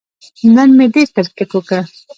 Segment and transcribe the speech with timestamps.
[0.55, 1.79] نن مې ډېر کیرکټ وکه